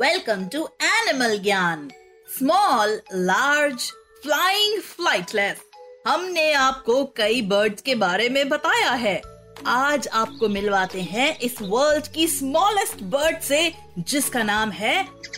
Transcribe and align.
Welcome 0.00 0.48
to 0.52 0.60
Animal 0.84 1.36
Gyan 1.42 1.90
small 2.28 2.92
large 3.14 3.82
flying 4.22 4.80
flightless 4.82 5.60
हमने 6.06 6.52
आपको 6.52 7.04
कई 7.16 7.42
बर्ड्स 7.42 7.82
के 7.82 7.94
बारे 7.94 8.28
में 8.28 8.48
बताया 8.48 8.90
है। 8.90 9.20
आज 9.66 10.08
आपको 10.12 10.48
मिलवाते 10.48 11.02
हैं 11.02 11.38
इस 11.38 11.62
वर्ल्ड 11.62 12.06
की 12.06 12.26
स्मॉलेस्ट 12.28 13.02
बर्ड 13.04 13.40
से, 13.40 13.72
जिसका 13.98 14.42
नाम 14.42 14.70
है 14.70 14.96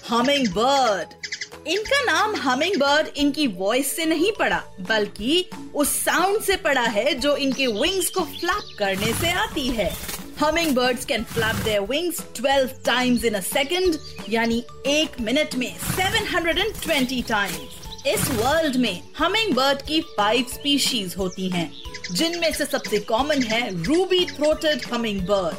हमिंग 0.08 0.48
बर्ड 0.54 1.68
इनका 1.68 2.02
नाम 2.04 2.36
हमिंग 2.36 2.80
बर्ड 2.80 3.08
इनकी 3.16 3.46
वॉइस 3.46 3.94
से 3.96 4.04
नहीं 4.04 4.32
पड़ा, 4.38 4.62
बल्कि 4.80 5.48
उस 5.74 5.96
साउंड 6.04 6.42
से 6.42 6.56
पड़ा 6.56 6.86
है 6.98 7.14
जो 7.14 7.36
इनके 7.36 7.66
विंग्स 7.80 8.10
को 8.10 8.20
फ्लैप 8.20 8.76
करने 8.78 9.12
से 9.20 9.32
आती 9.34 9.68
है। 9.70 9.94
Hummingbirds 10.38 11.06
can 11.06 11.24
flap 11.24 11.56
their 11.64 11.82
wings 11.82 12.22
12 12.34 12.82
times 12.82 13.22
in 13.24 13.36
a 13.36 13.40
second, 13.42 13.96
यानी 14.28 14.58
एक 14.86 15.20
मिनट 15.20 15.54
में 15.54 15.76
720 15.76 17.22
times. 17.22 17.76
इस 18.06 18.28
वर्ल्ड 18.30 18.76
में 18.76 19.00
हमिंग 19.18 19.54
बर्ड 19.54 19.82
की 19.82 20.00
फाइव 20.00 20.46
स्पीशीज 20.52 21.14
होती 21.18 21.48
हैं, 21.48 21.70
जिनमें 22.12 22.52
से 22.52 22.64
सबसे 22.64 22.98
कॉमन 22.98 23.42
है 23.42 23.62
ruby 23.84 24.24
throated 24.26 24.84
hummingbird 25.20 25.56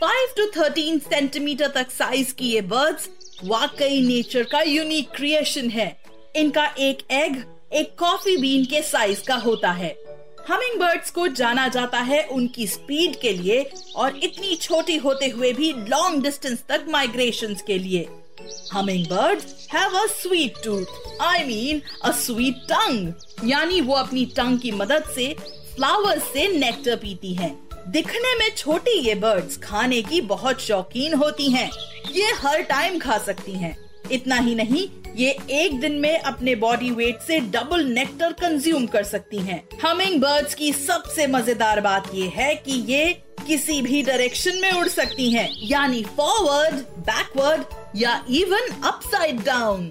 five 0.00 0.28
to 0.36 0.46
thirteen 0.56 0.98
centimetre 0.98 1.68
तक 1.68 1.90
साइज़ 1.90 2.34
की 2.34 2.52
ये 2.52 2.60
बर्ड्स 2.60 3.08
वाकई 3.44 4.00
नेचर 4.06 4.42
का 4.42 4.60
यूनिक 4.60 5.10
क्रिएशन 5.10 5.70
है। 5.70 5.96
इनका 6.36 6.66
एक 6.78 7.02
एग 7.10 7.44
एक 7.72 7.94
कॉफ़ी 7.98 8.36
बीन 8.36 8.64
के 8.64 8.82
साइज़ 8.82 9.24
का 9.24 9.34
होता 9.34 9.70
है। 9.72 9.94
हमिंग 10.48 10.78
बर्ड्स 10.80 11.10
को 11.10 11.26
जाना 11.28 11.66
जाता 11.68 11.98
है 12.00 12.22
उनकी 12.32 12.66
स्पीड 12.66 13.20
के 13.20 13.32
लिए 13.32 13.62
और 13.96 14.16
इतनी 14.22 14.54
छोटी 14.56 14.96
होते 14.96 15.28
हुए 15.28 15.52
भी 15.52 15.72
लॉन्ग 15.88 16.22
डिस्टेंस 16.22 16.62
तक 16.68 16.86
माइग्रेशन 16.88 17.54
के 17.66 17.78
लिए 17.78 18.08
hummingbirds 19.06 19.68
have 19.72 19.96
a 19.98 20.06
sweet 20.12 20.54
tooth 20.64 21.20
I 21.22 21.44
mean 21.44 21.82
a 22.04 22.10
sweet 22.20 22.64
tongue 22.72 23.48
यानी 23.50 23.80
वो 23.80 23.94
अपनी 23.94 24.24
टंग 24.36 24.58
की 24.58 24.70
मदद 24.72 25.04
से 25.14 25.34
फ्लावर्स 25.74 26.22
से 26.22 26.46
नेक्टर 26.58 26.96
पीती 26.96 27.34
हैं। 27.34 27.52
दिखने 27.90 28.34
में 28.38 28.48
छोटी 28.56 28.98
ये 28.98 29.14
बर्ड्स 29.14 29.56
खाने 29.56 30.02
की 30.02 30.20
बहुत 30.32 30.60
शौकीन 30.60 31.14
होती 31.14 31.50
हैं। 31.50 31.70
ये 32.12 32.32
हर 32.36 32.62
टाइम 32.62 32.98
खा 32.98 33.18
सकती 33.18 33.52
हैं। 33.52 33.76
इतना 34.12 34.36
ही 34.36 34.54
नहीं 34.54 34.86
ये 35.16 35.30
एक 35.52 35.78
दिन 35.80 35.92
में 36.00 36.18
अपने 36.18 36.54
बॉडी 36.56 36.90
वेट 36.90 37.20
से 37.20 37.38
डबल 37.52 37.84
नेक्टर 37.86 38.32
कंज्यूम 38.32 38.86
कर 38.86 39.02
सकती 39.04 39.38
हैं। 39.38 39.62
हमिंग 39.82 40.20
बर्ड्स 40.20 40.54
की 40.54 40.72
सबसे 40.72 41.26
मज़ेदार 41.26 41.80
बात 41.80 42.08
ये 42.14 42.28
है 42.28 42.54
कि 42.56 42.72
ये 42.92 43.12
किसी 43.46 43.80
भी 43.82 44.02
डायरेक्शन 44.02 44.60
में 44.60 44.72
उड़ 44.72 44.88
सकती 44.88 45.30
हैं, 45.30 45.48
यानी 45.62 46.02
फॉरवर्ड 46.16 46.74
बैकवर्ड 47.06 47.62
या 47.96 48.14
इवन 48.30 48.68
अपसाइड 48.84 49.42
डाउन 49.44 49.90